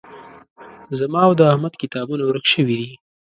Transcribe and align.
زما 0.99 1.21
او 1.27 1.33
د 1.39 1.41
احمد 1.51 1.73
کتابونه 1.81 2.23
ورک 2.25 2.45
شوي 2.53 2.75
دي 2.81 2.91